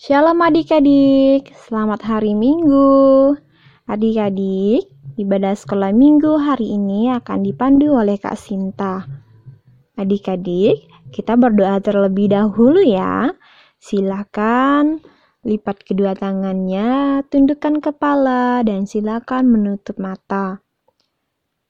Shalom 0.00 0.40
adik-adik, 0.40 1.52
selamat 1.52 2.08
hari 2.08 2.32
Minggu. 2.32 3.36
Adik-adik, 3.84 4.88
ibadah 5.20 5.52
sekolah 5.52 5.92
Minggu 5.92 6.40
hari 6.40 6.72
ini 6.72 7.12
akan 7.12 7.44
dipandu 7.44 8.00
oleh 8.00 8.16
Kak 8.16 8.32
Sinta. 8.32 9.04
Adik-adik, 10.00 10.88
kita 11.12 11.36
berdoa 11.36 11.84
terlebih 11.84 12.32
dahulu 12.32 12.80
ya. 12.80 13.28
Silakan 13.76 15.04
lipat 15.44 15.84
kedua 15.84 16.16
tangannya, 16.16 17.20
tundukkan 17.28 17.84
kepala, 17.84 18.64
dan 18.64 18.88
silakan 18.88 19.52
menutup 19.52 20.00
mata. 20.00 20.64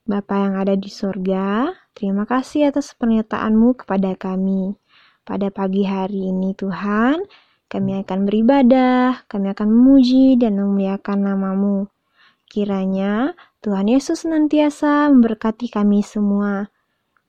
Bapa 0.07 0.39
yang 0.39 0.55
ada 0.55 0.79
di 0.79 0.87
surga, 0.87 1.67
terima 1.91 2.23
kasih 2.23 2.71
atas 2.71 2.95
pernyataanmu 2.95 3.83
kepada 3.83 4.15
kami. 4.15 4.79
Pada 5.27 5.51
pagi 5.51 5.83
hari 5.83 6.31
ini 6.31 6.55
Tuhan, 6.55 7.27
kami 7.71 8.03
akan 8.03 8.27
beribadah, 8.27 9.23
kami 9.31 9.55
akan 9.55 9.71
memuji 9.71 10.35
dan 10.35 10.59
memuliakan 10.59 11.23
namamu. 11.23 11.87
Kiranya 12.51 13.31
Tuhan 13.63 13.87
Yesus 13.87 14.27
senantiasa 14.27 15.07
memberkati 15.07 15.71
kami 15.71 16.03
semua. 16.03 16.67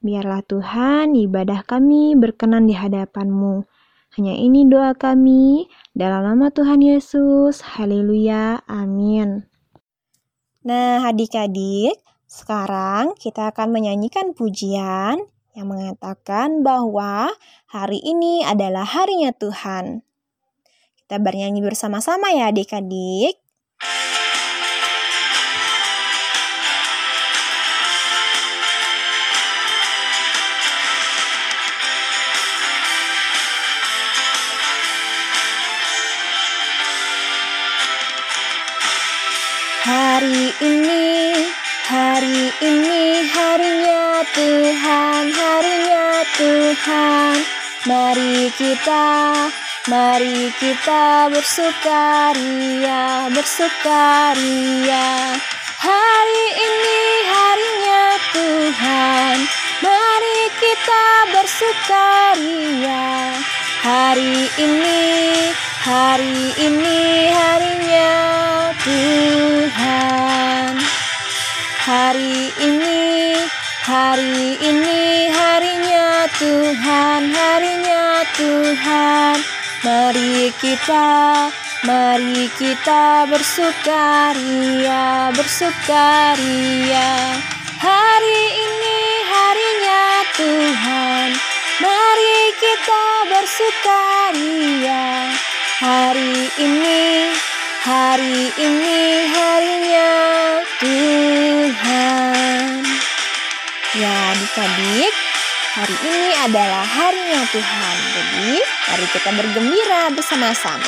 Biarlah 0.02 0.42
Tuhan 0.42 1.15
ibadah 1.15 1.62
kami 1.62 2.18
berkenan 2.18 2.66
di 2.66 2.74
hadapanmu. 2.74 3.62
Hanya 4.18 4.34
ini 4.34 4.66
doa 4.66 4.98
kami, 4.98 5.70
dalam 5.95 6.27
nama 6.27 6.51
Tuhan 6.51 6.82
Yesus. 6.82 7.62
Haleluya. 7.62 8.66
Amin. 8.66 9.46
Nah, 10.66 11.06
adik-adik, 11.06 12.02
sekarang 12.27 13.15
kita 13.15 13.54
akan 13.54 13.70
menyanyikan 13.70 14.34
pujian 14.34 15.23
yang 15.54 15.66
mengatakan 15.70 16.66
bahwa 16.66 17.30
hari 17.70 18.02
ini 18.02 18.43
adalah 18.43 18.84
harinya 18.84 19.30
Tuhan. 19.30 20.02
Kita 21.12 21.21
bernyanyi 21.21 21.61
bersama-sama 21.61 22.33
ya 22.33 22.48
adik-adik. 22.48 23.37
Hari 39.85 40.49
ini, 40.65 41.37
hari 41.93 42.41
ini 42.65 43.04
harinya 43.37 44.24
Tuhan, 44.32 45.24
harinya 45.29 46.24
Tuhan. 46.41 47.37
Mari 47.85 48.49
kita 48.57 49.13
Mari 49.83 50.47
kita 50.63 51.27
bersukaria, 51.27 53.27
bersukaria. 53.35 55.35
Hari 55.83 56.45
ini 56.55 57.02
harinya 57.27 58.05
Tuhan. 58.30 59.37
Mari 59.83 60.41
kita 60.63 61.07
bersukaria. 61.35 63.35
Hari 63.83 64.55
ini, 64.62 65.03
hari 65.83 66.38
ini 66.62 67.03
harinya 67.34 68.15
Tuhan. 68.87 70.78
Hari 71.83 72.55
ini, 72.71 73.34
hari 73.83 74.62
ini 74.62 75.27
harinya 75.27 76.31
Tuhan, 76.38 77.34
harinya 77.34 78.22
Tuhan. 78.38 79.51
Mari 79.83 80.55
kita, 80.62 81.50
mari 81.83 82.47
kita 82.55 83.27
bersukaria, 83.27 85.34
bersukaria. 85.34 87.11
Hari 87.83 88.43
ini 88.62 89.00
harinya 89.26 90.04
Tuhan. 90.38 91.34
Mari 91.82 92.38
kita 92.62 93.06
bersukaria. 93.26 95.34
Hari 95.82 96.34
ini, 96.62 97.34
hari 97.82 98.54
ini 98.62 99.01
Hari 105.72 105.97
ini 106.05 106.37
adalah 106.37 106.84
harinya 106.84 107.49
Tuhan. 107.49 107.97
Jadi, 108.12 108.60
mari 108.60 109.06
kita 109.09 109.31
bergembira 109.33 110.12
bersama-sama. 110.12 110.84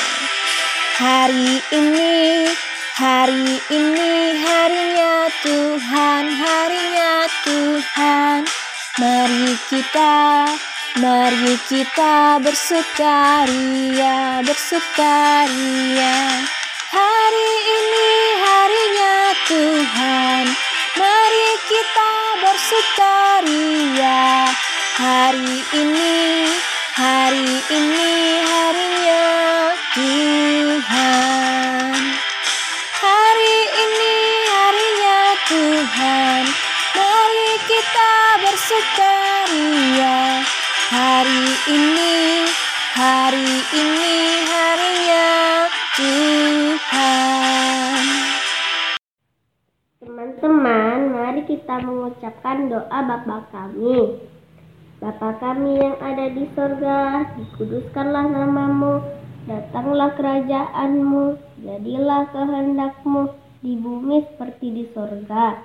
Hari 1.00 1.56
ini, 1.72 2.44
hari 2.92 3.64
ini 3.72 4.12
harinya 4.44 5.32
Tuhan, 5.40 6.24
harinya 6.36 7.14
Tuhan. 7.48 8.44
Mari 9.00 9.56
kita, 9.72 10.52
mari 11.00 11.56
kita 11.64 12.44
bersukaria, 12.44 14.44
bersukaria. 14.44 16.16
Hari 16.92 17.52
ini 17.72 18.12
harinya 18.36 19.16
Tuhan. 19.48 20.44
Mari 21.00 21.50
kita 21.72 22.12
bersukaria. 22.44 24.44
Hari 24.94 25.58
ini, 25.74 26.46
hari 26.94 27.50
ini 27.66 28.14
harinya 28.46 29.26
Tuhan. 29.90 31.98
Hari 33.02 33.58
ini 33.74 34.16
harinya 34.54 35.20
Tuhan. 35.50 36.42
Mari 36.94 37.52
kita 37.66 38.14
bersukaria. 38.38 40.46
Hari 40.94 41.42
ini, 41.74 42.46
hari 42.94 43.50
ini 43.74 44.18
harinya 44.46 45.26
Tuhan. 45.98 47.98
Teman-teman, 50.06 50.98
mari 51.10 51.42
kita 51.50 51.82
mengucapkan 51.82 52.70
doa 52.70 52.98
Bapa 53.02 53.50
kami. 53.50 54.30
Bapa 55.04 55.36
kami 55.36 55.84
yang 55.84 56.00
ada 56.00 56.32
di 56.32 56.48
sorga, 56.56 57.28
dikuduskanlah 57.36 58.24
namamu, 58.24 59.04
datanglah 59.44 60.16
kerajaanmu, 60.16 61.36
jadilah 61.60 62.24
kehendakmu 62.32 63.28
di 63.60 63.76
bumi 63.76 64.24
seperti 64.32 64.72
di 64.72 64.84
sorga. 64.96 65.60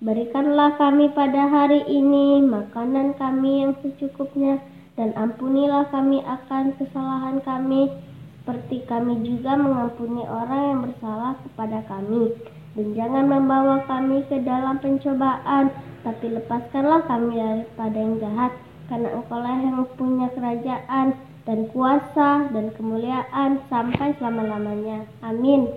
Berikanlah 0.00 0.80
kami 0.80 1.12
pada 1.12 1.44
hari 1.52 1.84
ini 1.92 2.40
makanan 2.40 3.20
kami 3.20 3.68
yang 3.68 3.76
secukupnya, 3.84 4.64
dan 4.96 5.12
ampunilah 5.12 5.84
kami 5.92 6.24
akan 6.24 6.72
kesalahan 6.80 7.36
kami, 7.44 7.92
seperti 8.40 8.88
kami 8.88 9.20
juga 9.20 9.60
mengampuni 9.60 10.24
orang 10.24 10.62
yang 10.72 10.80
bersalah 10.88 11.36
kepada 11.44 11.84
kami. 11.84 12.32
Dan 12.80 12.96
jangan 12.96 13.28
membawa 13.28 13.84
kami 13.84 14.24
ke 14.24 14.40
dalam 14.40 14.80
pencobaan, 14.80 15.68
tapi 16.00 16.32
lepaskanlah 16.32 17.04
kami 17.04 17.36
daripada 17.36 17.98
yang 18.00 18.16
jahat 18.24 18.56
karena 18.90 19.14
engkaulah 19.14 19.56
yang 19.62 19.86
punya 19.94 20.26
kerajaan 20.34 21.14
dan 21.46 21.58
kuasa 21.70 22.50
dan 22.50 22.74
kemuliaan 22.74 23.62
sampai 23.70 24.18
selama-lamanya. 24.18 25.06
Amin. 25.22 25.70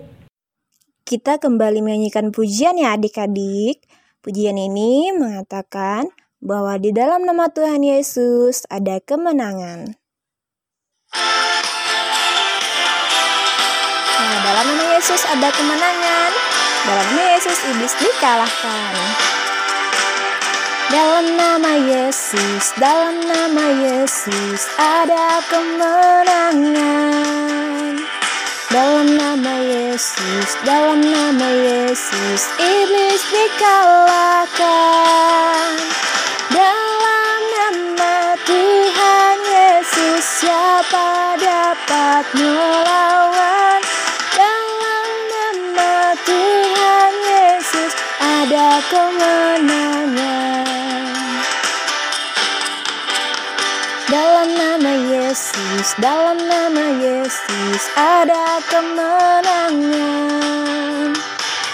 Kita 1.06 1.38
kembali 1.38 1.86
menyanyikan 1.86 2.34
pujian 2.34 2.82
ya 2.82 2.98
adik-adik. 2.98 3.86
Pujian 4.26 4.58
ini 4.58 5.14
mengatakan 5.14 6.10
bahwa 6.42 6.76
di 6.82 6.90
dalam 6.90 7.22
nama 7.28 7.52
Tuhan 7.54 7.86
Yesus 7.86 8.66
ada 8.72 8.98
kemenangan. 9.04 9.94
Nah, 14.20 14.38
dalam 14.42 14.66
nama 14.74 14.86
Yesus 14.98 15.22
ada 15.28 15.54
kemenangan. 15.54 16.32
Dalam 16.84 17.06
nama 17.14 17.24
Yesus 17.36 17.58
iblis 17.68 17.94
dikalahkan. 18.00 19.33
Dalam 20.94 21.26
nama 21.34 21.74
Yesus, 21.90 22.70
dalam 22.78 23.18
nama 23.26 23.66
Yesus 23.82 24.62
ada 24.78 25.42
kemenangan. 25.50 26.78
Dalam 28.70 29.18
nama 29.18 29.54
Yesus, 29.58 30.54
dalam 30.62 31.02
nama 31.02 31.50
Yesus 31.50 32.46
iblis 32.62 33.26
dikalahkan. 33.26 35.03
Yesus, 55.84 56.00
dalam 56.00 56.40
nama 56.40 56.96
Yesus 56.96 57.92
ada 58.00 58.64
kemenangan. 58.72 59.92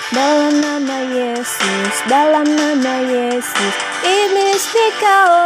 Dalam 0.10 0.58
nama 0.58 0.98
Yesus, 1.14 1.94
dalam 2.10 2.50
nama 2.50 3.06
Yesus, 3.06 3.74
iblis 4.02 4.66
dikalahkan. 4.74 5.38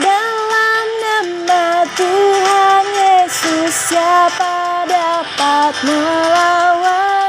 Dalam 0.00 0.86
nama 1.04 1.84
Tuhan 1.92 2.84
Yesus, 2.96 3.76
siapa 3.92 4.88
dapat 4.88 5.76
melawan? 5.84 7.28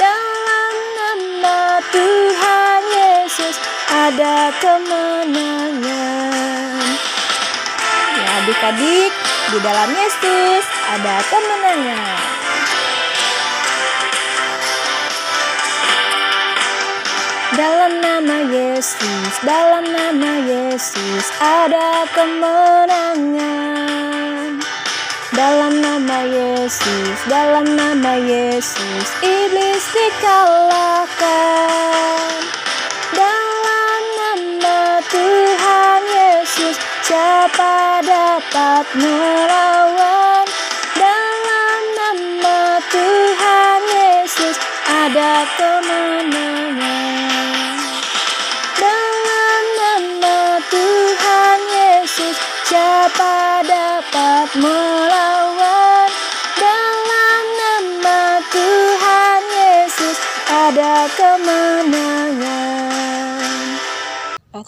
Dalam 0.00 0.74
nama 0.96 1.84
Tuhan 1.92 2.80
Yesus, 2.96 3.60
ada 3.92 4.56
kemenangan. 4.56 6.01
Adik-adik, 8.42 9.14
di 9.54 9.58
dalam 9.62 9.86
Yesus 9.94 10.66
ada 10.90 11.22
kemenangan. 11.30 12.18
Dalam 17.54 18.02
nama 18.02 18.42
Yesus, 18.50 19.30
dalam 19.46 19.86
nama 19.86 20.42
Yesus 20.42 21.30
ada 21.38 22.02
kemenangan. 22.10 23.38
Dalam 25.30 25.78
nama 25.78 26.26
Yesus, 26.26 27.22
dalam 27.30 27.78
nama 27.78 28.18
Yesus 28.18 29.06
iblis 29.22 29.86
dikalahkan. 29.94 31.22
Dalam 33.14 34.02
nama 34.18 34.98
Tuhan 35.06 36.02
Yesus 36.10 36.74
siapa 37.06 37.91
dapat 38.52 38.84
melawan? 39.00 40.11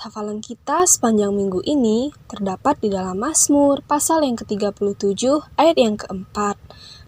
Hafalan 0.04 0.44
kita 0.44 0.84
sepanjang 0.84 1.32
minggu 1.32 1.64
ini 1.64 2.12
terdapat 2.28 2.76
di 2.84 2.92
dalam 2.92 3.16
Mazmur 3.16 3.80
pasal 3.88 4.20
yang 4.28 4.36
ke-37 4.36 5.24
ayat 5.56 5.76
yang 5.80 5.96
keempat. 5.96 6.60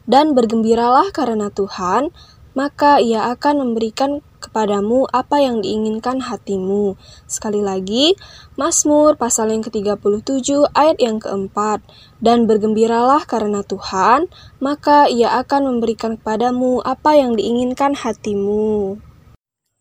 Dan 0.09 0.33
bergembiralah 0.33 1.13
karena 1.13 1.53
Tuhan, 1.53 2.09
maka 2.57 2.97
ia 3.05 3.29
akan 3.37 3.61
memberikan 3.61 4.25
kepadamu 4.41 5.05
apa 5.13 5.45
yang 5.45 5.61
diinginkan 5.61 6.25
hatimu. 6.25 6.97
Sekali 7.29 7.61
lagi, 7.61 8.17
Mazmur 8.57 9.21
pasal 9.21 9.53
yang 9.53 9.61
ke-37 9.61 10.73
ayat 10.73 10.97
yang 10.97 11.21
keempat. 11.21 11.85
Dan 12.17 12.49
bergembiralah 12.49 13.29
karena 13.29 13.61
Tuhan, 13.61 14.33
maka 14.57 15.05
ia 15.13 15.37
akan 15.37 15.77
memberikan 15.77 16.17
kepadamu 16.17 16.81
apa 16.81 17.13
yang 17.13 17.37
diinginkan 17.37 17.93
hatimu. 17.93 18.97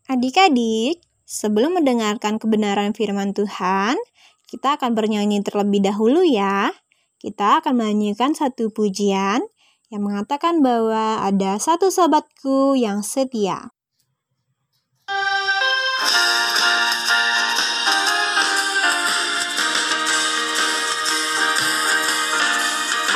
Adik-adik, 0.04 1.05
sebelum 1.26 1.82
mendengarkan 1.82 2.38
kebenaran 2.38 2.94
firman 2.94 3.34
Tuhan, 3.34 3.98
kita 4.46 4.78
akan 4.78 4.94
bernyanyi 4.94 5.42
terlebih 5.42 5.82
dahulu 5.82 6.22
ya. 6.22 6.70
Kita 7.18 7.58
akan 7.60 7.82
menyanyikan 7.82 8.38
satu 8.38 8.70
pujian 8.70 9.42
yang 9.90 10.02
mengatakan 10.06 10.62
bahwa 10.62 11.18
ada 11.26 11.58
satu 11.58 11.90
sobatku 11.90 12.78
yang 12.78 13.02
setia. 13.02 13.74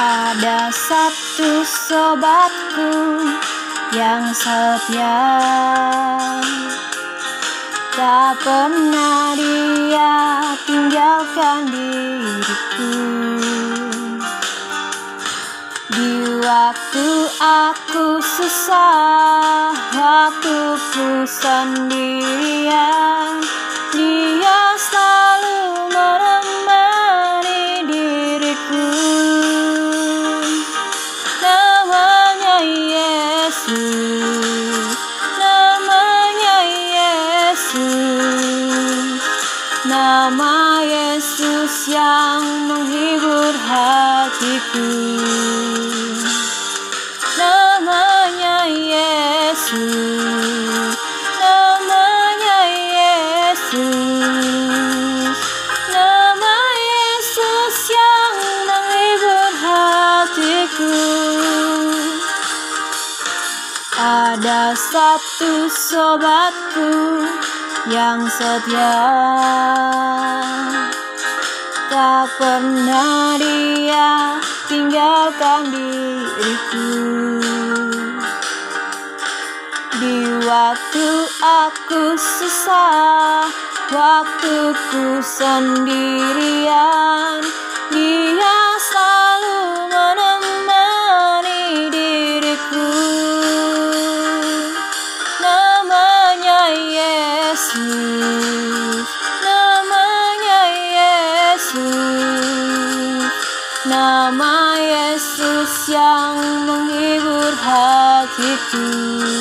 Ada 0.01 0.73
satu 0.73 1.63
sobatku 1.63 2.91
yang 3.95 4.33
setia 4.35 5.19
Tak 7.91 8.39
pernah 8.47 9.35
dia 9.35 10.47
tinggalkan 10.63 11.67
diriku. 11.75 12.95
Di 15.91 16.39
waktu 16.39 17.09
aku 17.43 18.23
susah 18.23 19.75
Waktu 19.91 20.59
ku 20.95 21.27
sendirian. 21.27 22.63
Dia 23.91 24.59
selalu 24.79 25.60
yang 67.91 68.23
setia. 68.31 68.97
Tak 71.91 72.31
pernah 72.39 73.35
dia 73.35 74.39
tinggalkan 74.71 75.75
diriku. 75.75 76.95
Di 80.01 80.25
waktu 80.49 81.09
aku 81.45 82.17
susah 82.17 83.45
Waktu 83.93 84.73
ku 84.89 85.21
sendirian 85.21 86.65
Dia 87.93 88.57
selalu 88.81 89.60
hatiku 108.71 108.79
Namanya 108.79 109.40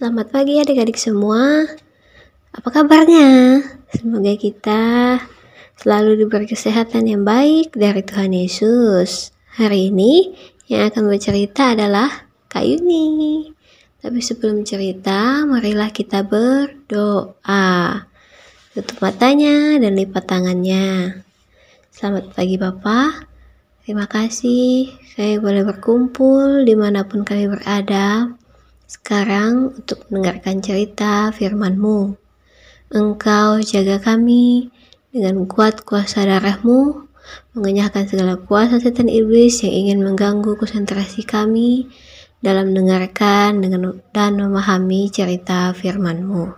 Selamat 0.00 0.32
pagi 0.32 0.56
adik-adik 0.56 0.96
semua. 0.96 1.68
Apa 2.56 2.72
kabarnya? 2.72 3.60
Semoga 3.92 4.32
kita 4.32 5.20
selalu 5.76 6.24
diberi 6.24 6.48
kesehatan 6.48 7.04
yang 7.04 7.20
baik 7.20 7.76
dari 7.76 8.00
Tuhan 8.00 8.32
Yesus. 8.32 9.28
Hari 9.60 9.92
ini 9.92 10.32
yang 10.72 10.88
akan 10.88 11.04
bercerita 11.04 11.76
adalah 11.76 12.32
Kak 12.48 12.64
Yuni. 12.64 13.52
Tapi 14.00 14.24
sebelum 14.24 14.64
cerita, 14.64 15.44
marilah 15.44 15.92
kita 15.92 16.24
berdoa. 16.24 18.00
Tutup 18.72 19.04
matanya 19.04 19.76
dan 19.84 20.00
lipat 20.00 20.24
tangannya. 20.24 21.20
Selamat 21.92 22.32
pagi 22.32 22.56
Bapak. 22.56 23.28
Terima 23.84 24.08
kasih 24.08 24.96
saya 25.12 25.36
boleh 25.36 25.60
berkumpul 25.60 26.64
di 26.64 26.72
mana 26.72 27.04
pun 27.04 27.20
kami 27.20 27.52
berada 27.52 28.40
sekarang 28.90 29.70
untuk 29.78 30.02
mendengarkan 30.10 30.58
cerita 30.58 31.30
firman-Mu. 31.30 32.18
Engkau 32.90 33.62
jaga 33.62 34.02
kami 34.02 34.74
dengan 35.14 35.46
kuat 35.46 35.86
kuasa 35.86 36.26
darahmu, 36.26 37.06
mengenyahkan 37.54 38.10
segala 38.10 38.34
kuasa 38.34 38.82
setan 38.82 39.06
iblis 39.06 39.62
yang 39.62 39.86
ingin 39.86 39.98
mengganggu 40.02 40.58
konsentrasi 40.58 41.22
kami 41.22 41.86
dalam 42.42 42.74
mendengarkan 42.74 43.62
dengan, 43.62 44.02
dan 44.10 44.34
memahami 44.42 45.06
cerita 45.06 45.70
firman-Mu. 45.70 46.50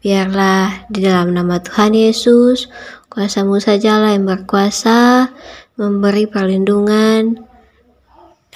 Biarlah 0.00 0.88
di 0.88 1.04
dalam 1.04 1.36
nama 1.36 1.60
Tuhan 1.60 1.92
Yesus, 1.92 2.72
kuasamu 3.12 3.60
sajalah 3.60 4.16
yang 4.16 4.24
berkuasa, 4.24 5.28
memberi 5.76 6.24
perlindungan, 6.24 7.44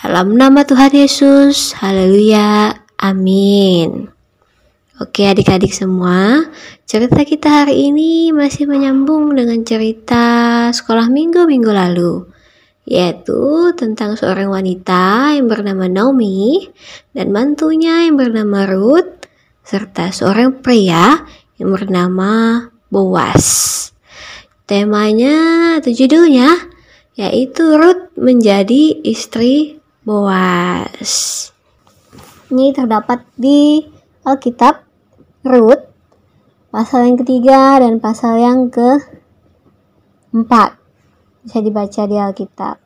dalam 0.00 0.32
nama 0.32 0.64
Tuhan 0.64 0.96
Yesus, 0.96 1.76
haleluya, 1.76 2.72
amin. 3.04 4.08
Oke 4.96 5.28
adik-adik 5.28 5.76
semua, 5.76 6.40
cerita 6.88 7.20
kita 7.20 7.52
hari 7.52 7.92
ini 7.92 8.32
masih 8.32 8.64
menyambung 8.64 9.36
dengan 9.36 9.60
cerita 9.60 10.24
sekolah 10.72 11.04
minggu-minggu 11.12 11.68
lalu, 11.68 12.24
yaitu 12.88 13.76
tentang 13.76 14.16
seorang 14.16 14.48
wanita 14.48 15.36
yang 15.36 15.52
bernama 15.52 15.84
Naomi 15.84 16.64
dan 17.12 17.28
mantunya 17.28 18.08
yang 18.08 18.16
bernama 18.16 18.64
Ruth, 18.72 19.28
serta 19.68 20.16
seorang 20.16 20.64
pria 20.64 21.28
yang 21.60 21.76
bernama 21.76 22.64
Boas. 22.88 23.76
Temanya 24.64 25.76
atau 25.76 25.92
judulnya 25.92 26.56
yaitu 27.20 27.76
Ruth 27.76 28.16
menjadi 28.16 28.96
istri 29.04 29.79
Boas. 30.10 31.12
Ini 32.50 32.74
terdapat 32.74 33.30
di 33.38 33.78
Alkitab 34.26 34.82
Rut 35.46 35.86
pasal 36.74 37.06
yang 37.06 37.16
ketiga 37.22 37.78
dan 37.78 38.02
pasal 38.02 38.42
yang 38.42 38.74
keempat 38.74 40.74
bisa 41.46 41.62
dibaca 41.62 42.02
di 42.10 42.16
Alkitab. 42.18 42.76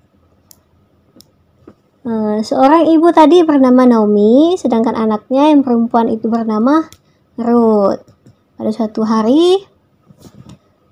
Eh, 2.04 2.44
seorang 2.44 2.92
ibu 2.92 3.08
tadi 3.08 3.40
bernama 3.40 3.88
Naomi, 3.88 4.60
sedangkan 4.60 4.92
anaknya 4.92 5.48
yang 5.48 5.64
perempuan 5.64 6.12
itu 6.12 6.28
bernama 6.28 6.84
Ruth. 7.40 8.04
Pada 8.60 8.68
suatu 8.68 9.00
hari, 9.00 9.64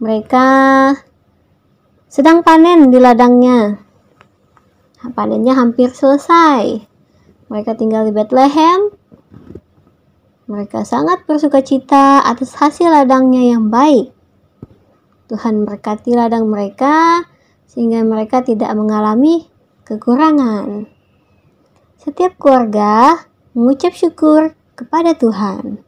mereka 0.00 0.48
sedang 2.08 2.40
panen 2.40 2.88
di 2.88 2.96
ladangnya. 2.96 3.91
Panennya 5.10 5.58
hampir 5.58 5.90
selesai. 5.90 6.86
Mereka 7.50 7.74
tinggal 7.74 8.06
di 8.06 8.14
Bethlehem. 8.14 8.94
Mereka 10.46 10.86
sangat 10.86 11.26
bersuka 11.26 11.58
cita 11.58 12.22
atas 12.22 12.54
hasil 12.54 12.86
ladangnya 12.86 13.42
yang 13.42 13.66
baik. 13.66 14.14
Tuhan 15.26 15.66
berkati 15.66 16.14
ladang 16.14 16.46
mereka 16.46 17.26
sehingga 17.66 18.04
mereka 18.06 18.46
tidak 18.46 18.70
mengalami 18.78 19.48
kekurangan. 19.82 20.86
Setiap 21.98 22.38
keluarga 22.38 23.26
mengucap 23.56 23.96
syukur 23.96 24.54
kepada 24.78 25.16
Tuhan. 25.16 25.82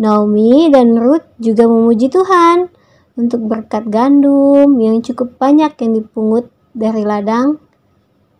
Naomi 0.00 0.72
dan 0.72 0.96
Ruth 0.96 1.26
juga 1.36 1.68
memuji 1.68 2.08
Tuhan 2.08 2.70
untuk 3.14 3.44
berkat 3.44 3.86
gandum 3.92 4.72
yang 4.80 5.04
cukup 5.04 5.36
banyak 5.36 5.74
yang 5.78 5.92
dipungut 6.00 6.48
dari 6.72 7.04
ladang 7.04 7.60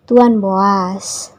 Tuan 0.03 0.43
Boas. 0.43 1.31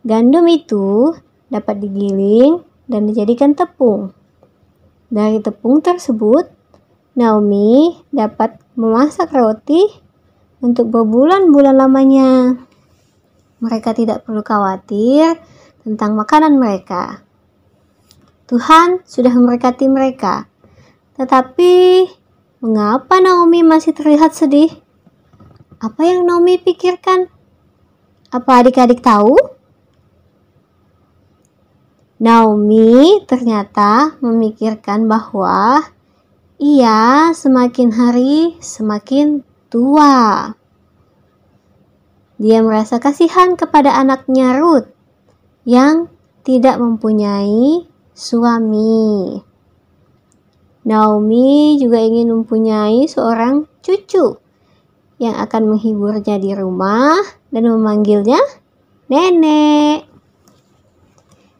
Gandum 0.00 0.48
itu 0.48 1.12
dapat 1.52 1.84
digiling 1.84 2.64
dan 2.88 3.04
dijadikan 3.04 3.52
tepung. 3.52 4.16
Dari 5.12 5.36
tepung 5.44 5.84
tersebut, 5.84 6.48
Naomi 7.12 7.92
dapat 8.08 8.56
memasak 8.72 9.36
roti 9.36 9.84
untuk 10.64 10.88
berbulan-bulan 10.88 11.76
lamanya. 11.76 12.56
Mereka 13.60 13.92
tidak 13.92 14.24
perlu 14.24 14.40
khawatir 14.40 15.36
tentang 15.84 16.16
makanan 16.16 16.56
mereka. 16.56 17.20
Tuhan 18.48 19.04
sudah 19.04 19.36
memberkati 19.36 19.92
mereka. 19.92 20.48
Tetapi, 21.20 22.08
mengapa 22.64 23.20
Naomi 23.20 23.60
masih 23.60 23.92
terlihat 23.92 24.32
sedih? 24.32 24.72
Apa 25.84 26.08
yang 26.08 26.24
Naomi 26.24 26.56
pikirkan? 26.56 27.28
Apa 28.28 28.60
adik-adik 28.60 29.00
tahu? 29.00 29.40
Naomi 32.20 33.24
ternyata 33.24 34.20
memikirkan 34.20 35.08
bahwa 35.08 35.80
ia 36.60 37.32
semakin 37.32 37.88
hari 37.96 38.52
semakin 38.60 39.40
tua. 39.72 40.52
Dia 42.36 42.60
merasa 42.60 43.00
kasihan 43.00 43.56
kepada 43.56 43.96
anaknya 43.96 44.60
Ruth 44.60 44.92
yang 45.64 46.12
tidak 46.44 46.76
mempunyai 46.76 47.88
suami. 48.12 49.40
Naomi 50.84 51.80
juga 51.80 52.04
ingin 52.04 52.28
mempunyai 52.28 53.08
seorang 53.08 53.64
cucu 53.80 54.36
yang 55.16 55.32
akan 55.40 55.72
menghiburnya 55.72 56.36
di 56.36 56.52
rumah 56.52 57.37
dan 57.52 57.64
memanggilnya 57.64 58.40
nenek. 59.08 60.04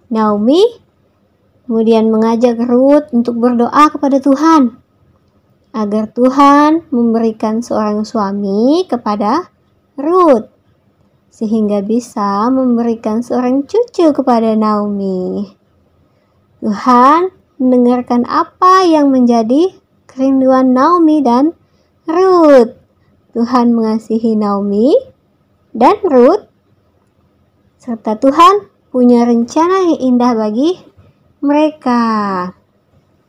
Naomi 0.09 0.65
kemudian 1.69 2.09
mengajak 2.09 2.57
Ruth 2.65 3.13
untuk 3.13 3.37
berdoa 3.37 3.93
kepada 3.93 4.17
Tuhan 4.21 4.81
agar 5.77 6.09
Tuhan 6.11 6.89
memberikan 6.89 7.61
seorang 7.61 8.09
suami 8.09 8.89
kepada 8.89 9.53
Ruth 10.01 10.49
sehingga 11.29 11.85
bisa 11.85 12.49
memberikan 12.49 13.21
seorang 13.21 13.63
cucu 13.69 14.11
kepada 14.11 14.57
Naomi. 14.57 15.47
Tuhan 16.59 17.31
mendengarkan 17.61 18.27
apa 18.27 18.83
yang 18.83 19.15
menjadi 19.15 19.71
kerinduan 20.11 20.75
Naomi 20.75 21.23
dan 21.23 21.55
Ruth. 22.09 22.75
Tuhan 23.37 23.71
mengasihi 23.77 24.35
Naomi 24.35 25.18
dan 25.79 25.95
Ruth, 26.03 26.51
serta 27.79 28.19
Tuhan 28.19 28.67
punya 28.91 29.23
rencana 29.23 29.87
yang 29.87 30.01
indah 30.11 30.35
bagi 30.35 30.75
mereka. 31.39 32.03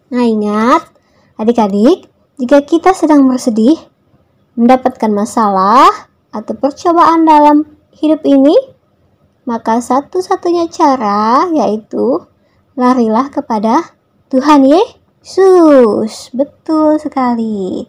Nah 0.09 0.25
ingat, 0.25 0.89
adik-adik, 1.37 2.09
jika 2.41 2.65
kita 2.65 2.97
sedang 2.97 3.29
bersedih, 3.29 3.77
mendapatkan 4.57 5.13
masalah 5.13 6.09
atau 6.33 6.57
percobaan 6.57 7.29
dalam 7.29 7.69
hidup 7.93 8.25
ini, 8.25 8.57
maka 9.45 9.77
satu-satunya 9.77 10.73
cara 10.73 11.45
yaitu 11.53 12.25
larilah 12.73 13.29
kepada 13.29 13.93
Tuhan 14.33 14.65
Yesus. 14.65 16.33
Betul 16.33 16.97
sekali. 16.97 17.85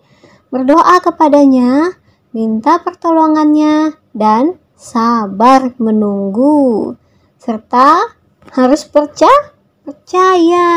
Berdoa 0.53 1.01
kepadanya, 1.01 1.97
minta 2.37 2.83
pertolongannya, 2.83 4.00
dan 4.17 4.57
sabar 4.75 5.77
menunggu 5.77 6.97
serta 7.37 8.17
harus 8.53 8.89
percaya 8.89 9.53
percaya. 9.91 10.71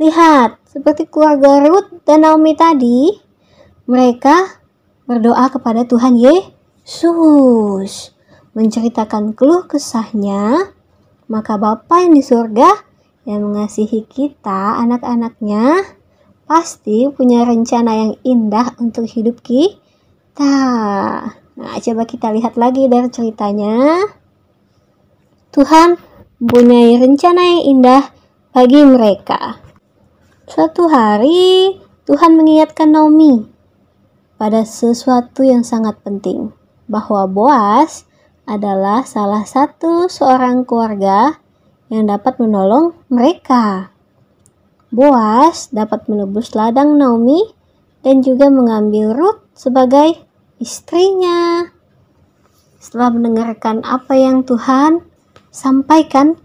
Lihat, 0.00 0.64
seperti 0.64 1.04
keluarga 1.12 1.60
Ruth 1.60 1.92
dan 2.08 2.24
Naomi 2.24 2.56
tadi, 2.56 3.20
mereka 3.84 4.64
berdoa 5.04 5.52
kepada 5.52 5.84
Tuhan 5.84 6.16
Yesus, 6.16 8.16
menceritakan 8.56 9.36
keluh 9.36 9.68
kesahnya, 9.68 10.72
maka 11.28 11.60
Bapa 11.60 12.00
yang 12.00 12.16
di 12.16 12.24
surga 12.24 12.88
yang 13.28 13.44
mengasihi 13.44 14.08
kita, 14.08 14.80
anak-anaknya, 14.80 15.84
pasti 16.48 17.04
punya 17.12 17.44
rencana 17.44 17.92
yang 17.92 18.12
indah 18.24 18.72
untuk 18.80 19.04
hidup 19.04 19.44
kita. 19.44 20.56
Nah, 21.60 21.76
coba 21.76 22.08
kita 22.08 22.32
lihat 22.32 22.56
lagi 22.56 22.88
dari 22.88 23.12
ceritanya. 23.12 24.00
Tuhan 25.52 26.00
mempunyai 26.40 26.96
rencana 26.96 27.42
yang 27.44 27.62
indah 27.76 28.02
bagi 28.56 28.80
mereka. 28.80 29.60
Suatu 30.48 30.88
hari, 30.88 31.76
Tuhan 32.08 32.40
mengingatkan 32.40 32.96
Naomi 32.96 33.44
pada 34.40 34.64
sesuatu 34.64 35.44
yang 35.44 35.60
sangat 35.60 36.00
penting, 36.00 36.48
bahwa 36.88 37.28
Boas 37.28 38.08
adalah 38.48 39.04
salah 39.04 39.44
satu 39.44 40.08
seorang 40.08 40.64
keluarga 40.64 41.44
yang 41.92 42.08
dapat 42.08 42.40
menolong 42.40 42.96
mereka. 43.12 43.92
Boas 44.88 45.68
dapat 45.70 46.08
menebus 46.08 46.56
ladang 46.56 46.96
Naomi 46.96 47.52
dan 48.00 48.24
juga 48.24 48.48
mengambil 48.48 49.12
Ruth 49.12 49.44
sebagai 49.52 50.29
istrinya. 50.60 51.64
Setelah 52.76 53.10
mendengarkan 53.16 53.80
apa 53.80 54.12
yang 54.14 54.44
Tuhan 54.44 55.00
sampaikan, 55.48 56.36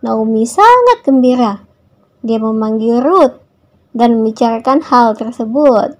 Naomi 0.00 0.48
sangat 0.48 1.04
gembira. 1.04 1.64
Dia 2.24 2.40
memanggil 2.40 3.04
Ruth 3.04 3.36
dan 3.92 4.20
membicarakan 4.20 4.80
hal 4.80 5.12
tersebut. 5.16 5.96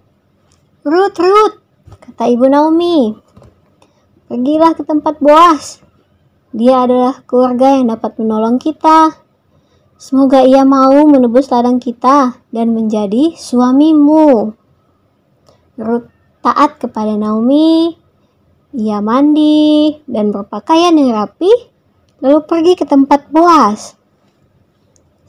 Ruth, 0.85 1.17
Ruth, 1.21 1.57
kata 2.01 2.29
ibu 2.29 2.49
Naomi, 2.49 3.13
pergilah 4.29 4.73
ke 4.77 4.85
tempat 4.85 5.21
Boas. 5.21 5.81
Dia 6.53 6.85
adalah 6.85 7.25
keluarga 7.25 7.77
yang 7.77 7.93
dapat 7.93 8.21
menolong 8.21 8.61
kita. 8.61 9.21
Semoga 9.97 10.45
ia 10.45 10.69
mau 10.69 10.93
menebus 11.09 11.49
ladang 11.49 11.81
kita 11.81 12.41
dan 12.53 12.77
menjadi 12.77 13.33
suamimu. 13.35 14.53
Ruth 15.81 16.14
taat 16.45 16.77
kepada 16.77 17.17
Naomi. 17.17 17.97
Ia 18.77 19.01
mandi 19.01 19.97
dan 20.05 20.29
berpakaian 20.29 20.93
yang 20.93 21.17
rapi, 21.17 21.49
lalu 22.21 22.45
pergi 22.45 22.73
ke 22.77 22.85
tempat 22.85 23.33
Boas. 23.33 23.97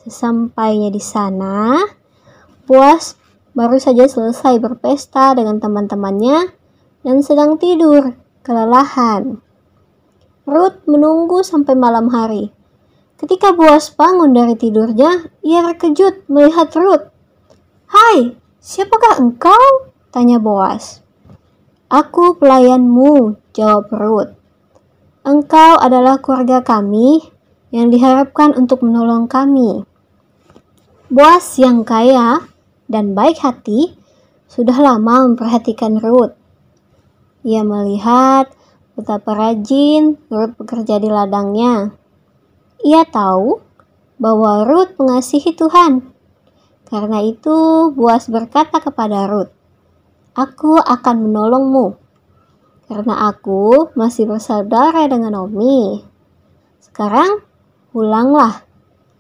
Sesampainya 0.04 0.92
di 0.92 1.00
sana, 1.00 1.80
Boas 2.68 3.16
baru 3.56 3.80
saja 3.80 4.04
selesai 4.10 4.60
berpesta 4.60 5.32
dengan 5.38 5.64
teman-temannya 5.64 6.52
dan 7.06 7.22
sedang 7.24 7.56
tidur, 7.62 8.18
kelelahan. 8.42 9.40
Ruth 10.50 10.84
menunggu 10.90 11.46
sampai 11.46 11.78
malam 11.78 12.10
hari. 12.10 12.50
Ketika 13.22 13.54
Boas 13.54 13.94
bangun 13.94 14.34
dari 14.34 14.58
tidurnya, 14.58 15.32
ia 15.46 15.62
terkejut 15.70 16.26
melihat 16.28 16.74
Ruth. 16.74 17.08
Hai, 17.94 18.34
siapakah 18.58 19.22
engkau? 19.22 19.94
Tanya 20.10 20.42
Boas. 20.42 21.05
Aku 21.86 22.34
pelayanmu, 22.42 23.38
jawab 23.54 23.94
Ruth. 23.94 24.34
Engkau 25.22 25.78
adalah 25.78 26.18
keluarga 26.18 26.66
kami 26.66 27.22
yang 27.70 27.94
diharapkan 27.94 28.58
untuk 28.58 28.82
menolong 28.82 29.30
kami. 29.30 29.86
Boas 31.14 31.46
yang 31.62 31.86
kaya 31.86 32.42
dan 32.90 33.14
baik 33.14 33.38
hati 33.38 33.94
sudah 34.50 34.74
lama 34.82 35.30
memperhatikan 35.30 36.02
Ruth. 36.02 36.34
Ia 37.46 37.62
melihat 37.62 38.50
betapa 38.98 39.38
rajin 39.38 40.18
Ruth 40.34 40.58
bekerja 40.58 40.98
di 40.98 41.14
ladangnya. 41.14 41.94
Ia 42.82 43.06
tahu 43.06 43.62
bahwa 44.18 44.66
Ruth 44.66 44.98
mengasihi 44.98 45.54
Tuhan. 45.54 46.02
Karena 46.90 47.22
itu, 47.22 47.94
Boas 47.94 48.26
berkata 48.26 48.82
kepada 48.82 49.30
Ruth, 49.30 49.55
Aku 50.36 50.76
akan 50.76 51.32
menolongmu, 51.32 51.96
karena 52.92 53.32
aku 53.32 53.96
masih 53.96 54.28
bersaudara 54.28 55.08
dengan 55.08 55.32
Naomi. 55.32 56.04
Sekarang, 56.84 57.40
pulanglah. 57.96 58.68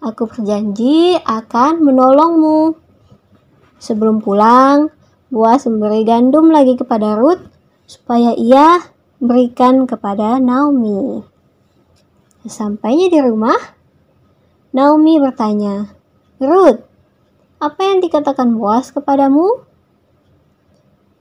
Aku 0.03 0.27
berjanji 0.27 1.15
akan 1.23 1.87
menolongmu. 1.87 2.75
Sebelum 3.79 4.19
pulang, 4.19 4.91
Boas 5.31 5.63
memberi 5.63 6.03
gandum 6.03 6.51
lagi 6.51 6.75
kepada 6.75 7.15
Ruth 7.15 7.47
supaya 7.87 8.35
ia 8.35 8.83
berikan 9.23 9.87
kepada 9.87 10.35
Naomi. 10.43 11.23
Sesampainya 12.43 13.07
di 13.07 13.23
rumah, 13.23 13.55
Naomi 14.75 15.15
bertanya, 15.23 15.95
Ruth, 16.43 16.83
apa 17.63 17.81
yang 17.87 18.03
dikatakan 18.03 18.51
Boas 18.59 18.91
kepadamu? 18.91 19.63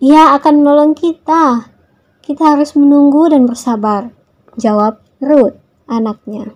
Ia 0.04 0.36
akan 0.36 0.60
menolong 0.60 0.92
kita. 0.92 1.72
Kita 2.20 2.52
harus 2.52 2.76
menunggu 2.76 3.24
dan 3.32 3.48
bersabar. 3.48 4.12
Jawab 4.60 5.00
Ruth, 5.16 5.56
anaknya. 5.88 6.52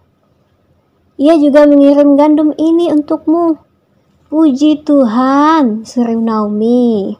Ia 1.16 1.32
juga 1.40 1.64
mengirim 1.64 2.12
gandum 2.20 2.52
ini 2.60 2.92
untukmu. 2.92 3.56
Puji 4.28 4.84
Tuhan, 4.84 5.88
seru 5.88 6.20
Naomi. 6.20 7.16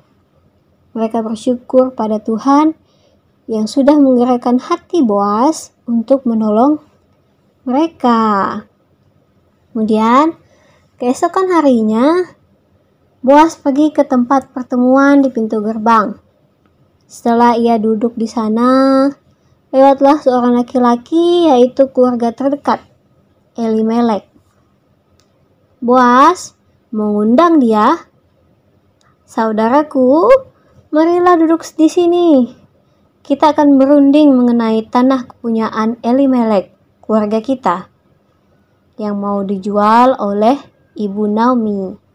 Mereka 0.93 1.25
bersyukur 1.25 1.97
pada 1.97 2.21
Tuhan 2.21 2.77
yang 3.49 3.65
sudah 3.65 3.97
menggerakkan 3.97 4.61
hati 4.61 5.01
Boas 5.01 5.73
untuk 5.89 6.29
menolong 6.29 6.77
mereka. 7.65 8.69
Kemudian, 9.73 10.37
keesokan 11.01 11.49
harinya, 11.57 12.37
Boas 13.19 13.59
pergi 13.59 13.91
ke 13.91 14.07
tempat 14.07 14.55
pertemuan 14.55 15.19
di 15.19 15.35
pintu 15.35 15.59
gerbang. 15.59 16.15
Setelah 17.11 17.59
ia 17.59 17.75
duduk 17.75 18.15
di 18.15 18.31
sana, 18.31 19.11
lewatlah 19.75 20.23
seorang 20.23 20.55
laki-laki 20.55 21.51
yaitu 21.51 21.91
keluarga 21.91 22.31
terdekat, 22.31 22.79
Elimelek. 23.59 24.23
Boas 25.83 26.55
mengundang 26.95 27.59
dia, 27.59 28.07
Saudaraku, 29.27 30.31
marilah 30.95 31.37
duduk 31.43 31.67
di 31.75 31.91
sini. 31.91 32.55
Kita 33.21 33.51
akan 33.51 33.83
berunding 33.83 34.31
mengenai 34.31 34.87
tanah 34.87 35.27
kepunyaan 35.27 35.99
Elimelek, 36.07 36.71
keluarga 37.03 37.43
kita, 37.43 37.91
yang 38.95 39.19
mau 39.19 39.43
dijual 39.43 40.15
oleh 40.17 40.55
Ibu 40.95 41.29
Naomi. 41.29 42.08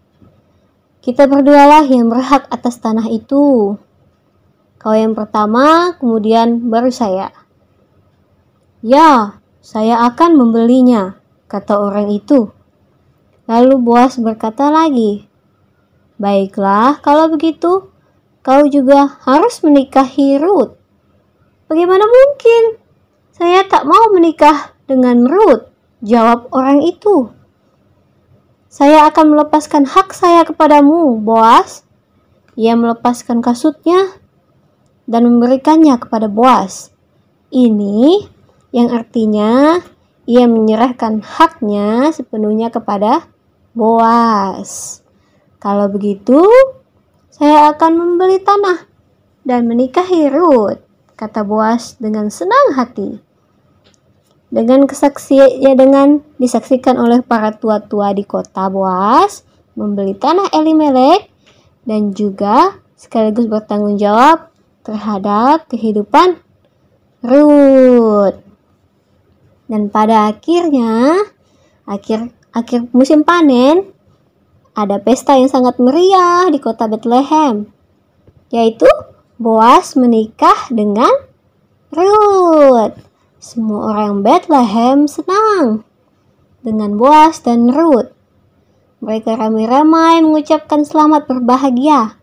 Kita 1.03 1.27
berdualah 1.27 1.83
yang 1.83 2.07
berhak 2.07 2.47
atas 2.47 2.79
tanah 2.79 3.11
itu. 3.11 3.75
Kau 4.79 4.95
yang 4.95 5.11
pertama, 5.11 5.99
kemudian 5.99 6.71
baru 6.71 6.87
saya. 6.95 7.27
Ya, 8.79 9.43
saya 9.59 9.99
akan 10.07 10.39
membelinya, 10.39 11.19
kata 11.51 11.75
orang 11.75 12.07
itu. 12.07 12.55
Lalu 13.51 13.83
Boas 13.83 14.15
berkata 14.15 14.71
lagi, 14.71 15.27
Baiklah, 16.15 17.03
kalau 17.03 17.27
begitu, 17.27 17.91
kau 18.39 18.63
juga 18.71 19.19
harus 19.27 19.59
menikahi 19.59 20.39
Ruth. 20.39 20.79
Bagaimana 21.67 22.07
mungkin? 22.07 22.79
Saya 23.35 23.67
tak 23.67 23.83
mau 23.83 24.07
menikah 24.15 24.71
dengan 24.87 25.27
Ruth, 25.27 25.67
jawab 25.99 26.47
orang 26.55 26.79
itu. 26.79 27.42
Saya 28.73 29.05
akan 29.05 29.37
melepaskan 29.37 29.85
hak 29.85 30.17
saya 30.17 30.41
kepadamu, 30.49 31.21
Boas. 31.21 31.85
Ia 32.57 32.73
melepaskan 32.73 33.37
kasutnya 33.37 34.17
dan 35.05 35.29
memberikannya 35.29 35.93
kepada 36.01 36.25
Boas. 36.25 36.89
Ini 37.53 38.25
yang 38.73 38.89
artinya 38.89 39.77
ia 40.25 40.49
menyerahkan 40.49 41.21
haknya 41.21 42.17
sepenuhnya 42.17 42.73
kepada 42.73 43.29
Boas. 43.77 45.05
Kalau 45.61 45.85
begitu, 45.93 46.41
saya 47.29 47.77
akan 47.77 47.93
membeli 47.93 48.41
tanah 48.41 48.89
dan 49.45 49.69
menikahi 49.69 50.33
Ruth, 50.33 50.81
kata 51.13 51.45
Boas 51.45 51.93
dengan 52.01 52.33
senang 52.33 52.73
hati 52.73 53.32
dengan 54.53 54.85
kesaksian 54.85 55.65
ya 55.65 55.73
dengan 55.73 56.21
disaksikan 56.37 57.01
oleh 57.01 57.25
para 57.25 57.57
tua-tua 57.57 58.13
di 58.13 58.21
kota 58.21 58.69
Boas 58.69 59.41
membeli 59.73 60.13
tanah 60.13 60.53
Elimelek 60.53 61.25
dan 61.89 62.13
juga 62.13 62.77
sekaligus 62.93 63.49
bertanggung 63.49 63.97
jawab 63.97 64.53
terhadap 64.85 65.65
kehidupan 65.73 66.37
Ruth. 67.25 68.37
Dan 69.65 69.89
pada 69.89 70.29
akhirnya 70.29 71.17
akhir 71.89 72.29
akhir 72.53 72.93
musim 72.93 73.25
panen 73.25 73.89
ada 74.77 75.01
pesta 75.01 75.33
yang 75.33 75.49
sangat 75.49 75.81
meriah 75.81 76.45
di 76.53 76.61
kota 76.61 76.85
Bethlehem 76.85 77.73
yaitu 78.53 78.85
Boas 79.41 79.97
menikah 79.97 80.69
dengan 80.69 81.09
Ruth. 81.89 83.12
Semua 83.43 83.91
orang 83.91 84.23
Bethlehem 84.23 85.03
senang 85.03 85.83
dengan 86.63 86.95
Boas 86.95 87.43
dan 87.43 87.75
Ruth. 87.75 88.15
Mereka 89.03 89.35
ramai-ramai 89.35 90.23
mengucapkan 90.23 90.87
selamat 90.87 91.27
berbahagia. 91.27 92.15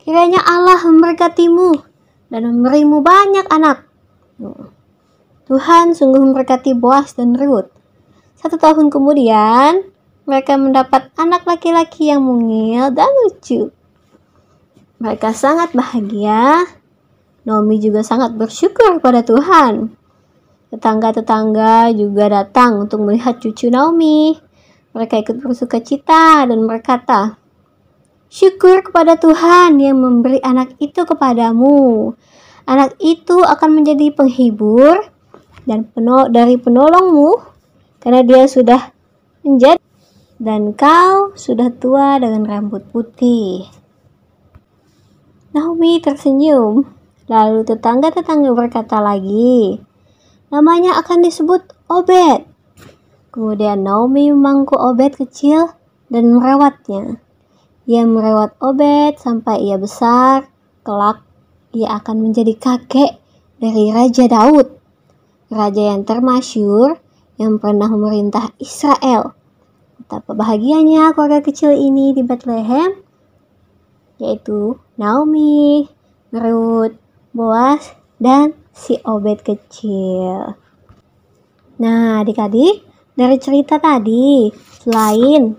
Kiranya 0.00 0.40
Allah 0.40 0.80
memberkatimu 0.80 1.84
dan 2.32 2.48
memberimu 2.48 3.04
banyak 3.04 3.44
anak. 3.52 3.84
Tuhan 5.44 5.92
sungguh 5.92 6.32
memberkati 6.32 6.72
Boas 6.72 7.12
dan 7.12 7.36
Ruth. 7.36 7.68
Satu 8.40 8.56
tahun 8.56 8.88
kemudian, 8.88 9.84
mereka 10.24 10.56
mendapat 10.56 11.12
anak 11.20 11.44
laki-laki 11.44 12.08
yang 12.08 12.24
mungil 12.24 12.88
dan 12.88 13.12
lucu. 13.20 13.68
Mereka 14.96 15.28
sangat 15.36 15.76
bahagia. 15.76 16.64
Naomi 17.44 17.76
juga 17.84 18.00
sangat 18.00 18.32
bersyukur 18.32 18.96
kepada 18.96 19.20
Tuhan. 19.20 20.00
Tetangga-tetangga 20.74 21.94
juga 21.94 22.26
datang 22.26 22.82
untuk 22.82 23.06
melihat 23.06 23.38
cucu 23.38 23.70
Naomi. 23.70 24.34
Mereka 24.90 25.22
ikut 25.22 25.38
bersuka 25.38 25.78
cita 25.78 26.42
dan 26.50 26.66
berkata, 26.66 27.38
Syukur 28.26 28.82
kepada 28.82 29.14
Tuhan 29.14 29.78
yang 29.78 30.02
memberi 30.02 30.42
anak 30.42 30.74
itu 30.82 31.06
kepadamu. 31.06 32.10
Anak 32.66 32.98
itu 32.98 33.38
akan 33.38 33.70
menjadi 33.70 34.10
penghibur 34.10 34.98
dan 35.62 35.86
penol 35.94 36.26
dari 36.34 36.58
penolongmu 36.58 37.38
karena 38.02 38.26
dia 38.26 38.50
sudah 38.50 38.90
menjadi 39.46 39.78
dan 40.42 40.74
kau 40.74 41.38
sudah 41.38 41.70
tua 41.70 42.18
dengan 42.18 42.42
rambut 42.50 42.82
putih. 42.90 43.70
Naomi 45.54 46.02
tersenyum, 46.02 46.82
lalu 47.30 47.62
tetangga-tetangga 47.62 48.50
berkata 48.50 48.98
lagi, 48.98 49.78
namanya 50.54 50.94
akan 51.02 51.26
disebut 51.26 51.74
Obed. 51.90 52.46
Kemudian 53.34 53.82
Naomi 53.82 54.30
memangku 54.30 54.78
Obed 54.78 55.18
kecil 55.18 55.74
dan 56.06 56.30
merawatnya. 56.30 57.18
Ia 57.90 58.06
merawat 58.06 58.54
Obed 58.62 59.18
sampai 59.18 59.66
ia 59.66 59.74
besar, 59.74 60.46
kelak 60.86 61.26
ia 61.74 61.98
akan 61.98 62.30
menjadi 62.30 62.54
kakek 62.54 63.18
dari 63.58 63.90
Raja 63.90 64.30
Daud, 64.30 64.78
raja 65.50 65.82
yang 65.90 66.06
termasyur 66.06 67.02
yang 67.34 67.58
pernah 67.58 67.90
memerintah 67.90 68.54
Israel. 68.62 69.34
Betapa 69.98 70.38
bahagianya 70.38 71.10
keluarga 71.18 71.42
kecil 71.42 71.74
ini 71.74 72.14
di 72.14 72.22
Bethlehem, 72.22 73.02
yaitu 74.22 74.78
Naomi, 74.94 75.90
Ruth, 76.30 76.94
Boaz, 77.34 77.98
dan 78.22 78.54
si 78.74 78.98
Obed 79.06 79.46
kecil. 79.46 80.58
Nah, 81.78 82.20
adik-adik, 82.20 82.82
dari 83.14 83.38
cerita 83.38 83.78
tadi, 83.78 84.50
selain 84.82 85.54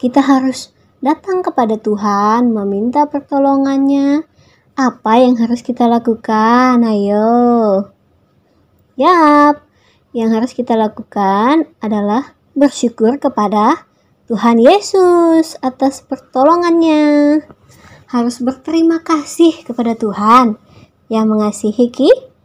kita 0.00 0.24
harus 0.24 0.72
datang 1.04 1.44
kepada 1.44 1.76
Tuhan, 1.76 2.48
meminta 2.52 3.04
pertolongannya, 3.04 4.24
apa 4.76 5.12
yang 5.20 5.36
harus 5.36 5.60
kita 5.60 5.88
lakukan? 5.88 6.80
Ayo. 6.84 7.92
Yap, 8.96 9.64
yang 10.16 10.32
harus 10.32 10.56
kita 10.56 10.72
lakukan 10.76 11.68
adalah 11.84 12.36
bersyukur 12.56 13.20
kepada 13.20 13.84
Tuhan 14.28 14.56
Yesus 14.60 15.60
atas 15.60 16.00
pertolongannya. 16.04 17.40
Harus 18.08 18.40
berterima 18.40 19.04
kasih 19.04 19.64
kepada 19.64 19.92
Tuhan 19.92 20.56
yang 21.12 21.28
mengasihi 21.28 21.92
kita. 21.92 22.35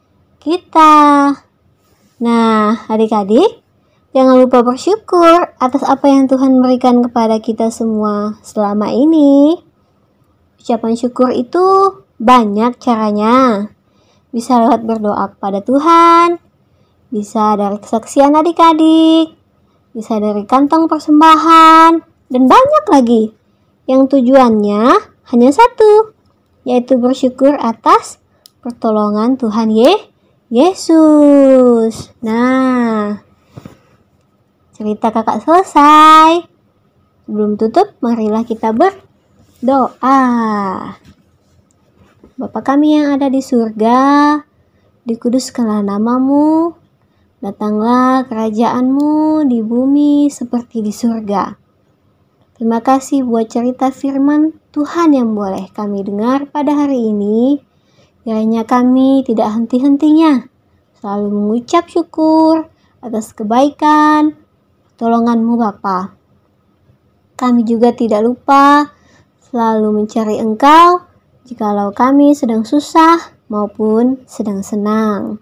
Nah, 2.18 2.90
adik-adik, 2.90 3.62
jangan 4.10 4.42
lupa 4.42 4.66
bersyukur 4.66 5.54
atas 5.62 5.86
apa 5.86 6.10
yang 6.10 6.26
Tuhan 6.26 6.58
berikan 6.66 7.06
kepada 7.06 7.38
kita 7.38 7.70
semua 7.70 8.42
selama 8.42 8.90
ini. 8.90 9.62
Ucapan 10.58 10.98
syukur 10.98 11.30
itu 11.30 11.62
banyak 12.18 12.74
caranya. 12.82 13.70
Bisa 14.34 14.58
lewat 14.58 14.82
berdoa 14.82 15.30
kepada 15.38 15.62
Tuhan, 15.62 16.42
bisa 17.14 17.54
dari 17.54 17.78
kesaksian 17.78 18.34
adik-adik, 18.34 19.38
bisa 19.94 20.18
dari 20.18 20.42
kantong 20.50 20.90
persembahan, 20.90 22.02
dan 22.34 22.44
banyak 22.50 22.86
lagi 22.90 23.24
yang 23.86 24.10
tujuannya 24.10 25.06
hanya 25.06 25.50
satu, 25.54 26.18
yaitu 26.66 26.98
bersyukur 26.98 27.54
atas 27.62 28.18
pertolongan 28.66 29.38
Tuhan 29.38 29.70
Ye 29.70 30.11
Yesus. 30.52 32.12
Nah, 32.20 33.24
cerita 34.76 35.16
kakak 35.16 35.48
selesai. 35.48 36.44
Sebelum 37.24 37.56
tutup, 37.56 37.96
marilah 38.04 38.44
kita 38.44 38.76
berdoa. 38.76 40.20
Bapa 42.36 42.60
kami 42.60 43.00
yang 43.00 43.16
ada 43.16 43.32
di 43.32 43.40
surga, 43.40 44.44
dikuduskanlah 45.08 45.88
namamu, 45.88 46.76
Datanglah 47.42 48.30
kerajaanmu 48.30 49.50
di 49.50 49.66
bumi 49.66 50.30
seperti 50.30 50.86
di 50.86 50.94
surga. 50.94 51.58
Terima 52.54 52.86
kasih 52.86 53.26
buat 53.26 53.50
cerita 53.50 53.90
firman 53.90 54.54
Tuhan 54.70 55.18
yang 55.18 55.34
boleh 55.34 55.66
kami 55.74 56.06
dengar 56.06 56.46
pada 56.54 56.78
hari 56.78 57.10
ini. 57.10 57.71
Kiranya 58.22 58.62
kami 58.70 59.26
tidak 59.26 59.50
henti-hentinya 59.50 60.46
selalu 61.02 61.28
mengucap 61.34 61.90
syukur 61.90 62.70
atas 63.02 63.34
kebaikan, 63.34 64.38
tolonganmu 65.02 65.58
Bapa. 65.58 66.14
Kami 67.34 67.66
juga 67.66 67.90
tidak 67.90 68.22
lupa 68.22 68.94
selalu 69.50 70.06
mencari 70.06 70.38
Engkau 70.38 71.02
jikalau 71.50 71.90
kami 71.90 72.38
sedang 72.38 72.62
susah 72.62 73.34
maupun 73.50 74.22
sedang 74.30 74.62
senang. 74.62 75.42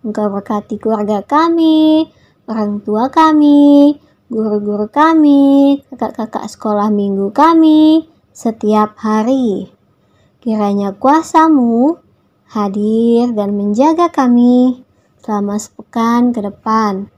Engkau 0.00 0.32
berkati 0.32 0.80
keluarga 0.80 1.20
kami, 1.20 2.08
orang 2.48 2.80
tua 2.80 3.12
kami, 3.12 4.00
guru-guru 4.32 4.88
kami, 4.88 5.84
kakak-kakak 5.92 6.48
sekolah 6.48 6.88
minggu 6.88 7.28
kami, 7.36 8.08
setiap 8.32 8.96
hari. 8.96 9.79
Kiranya 10.40 10.96
kuasamu 10.96 12.00
hadir 12.48 13.36
dan 13.36 13.60
menjaga 13.60 14.08
kami 14.08 14.80
selama 15.20 15.60
sepekan 15.60 16.32
ke 16.32 16.40
depan. 16.40 17.12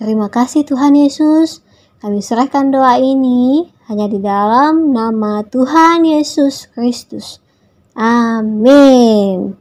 Terima 0.00 0.32
kasih 0.32 0.64
Tuhan 0.64 0.96
Yesus. 0.96 1.60
Kami 2.00 2.24
serahkan 2.24 2.72
doa 2.72 2.96
ini 2.96 3.68
hanya 3.92 4.08
di 4.08 4.24
dalam 4.24 4.96
nama 4.96 5.44
Tuhan 5.44 6.08
Yesus 6.08 6.72
Kristus. 6.72 7.44
Amin. 7.92 9.54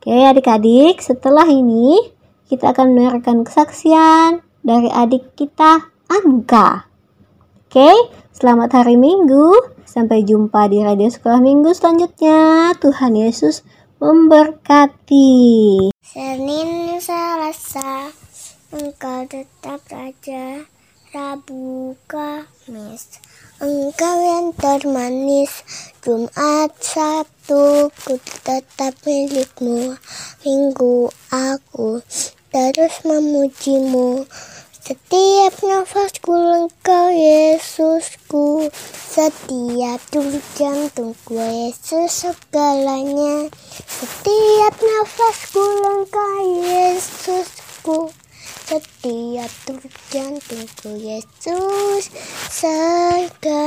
Oke 0.00 0.16
adik-adik, 0.24 1.04
setelah 1.04 1.44
ini 1.44 2.00
kita 2.48 2.72
akan 2.72 2.96
mendengarkan 2.96 3.44
kesaksian 3.44 4.40
dari 4.64 4.88
adik 4.88 5.36
kita 5.36 5.92
Angka. 6.08 6.88
Oke, 7.68 8.10
selamat 8.32 8.82
hari 8.82 8.96
Minggu. 8.96 9.79
Sampai 9.90 10.22
jumpa 10.22 10.70
di 10.70 10.86
radio 10.86 11.10
sekolah 11.10 11.42
minggu 11.42 11.74
selanjutnya. 11.74 12.70
Tuhan 12.78 13.10
Yesus 13.18 13.66
memberkati. 13.98 15.90
Senin 15.98 17.02
Selasa, 17.02 18.14
engkau 18.70 19.26
tetap 19.26 19.82
raja. 19.90 20.62
Rabu 21.10 21.98
Kamis, 22.06 23.18
engkau 23.58 24.14
yang 24.22 24.54
termanis. 24.54 25.66
Jumat 26.06 26.70
Sabtu 26.78 27.90
ku 27.90 28.14
tetap 28.46 28.94
milikmu 29.02 29.98
Minggu 30.46 31.10
aku 31.34 31.98
terus 32.54 32.94
memujimu 33.06 34.24
Setiap 34.80 35.60
nafasku 35.60 36.32
engkau 36.32 37.12
Yesusku. 37.12 38.72
Setiap 38.88 40.00
jantungku 40.56 41.36
Yesus 41.36 42.08
segalanya. 42.08 43.52
Setiap 43.84 44.80
nafasku 44.80 45.60
engkau 45.84 46.64
Yesusku. 46.64 48.08
Setiap 48.40 49.52
jantungku 50.08 50.90
Yesus 50.96 52.08
segalanya 52.48 53.60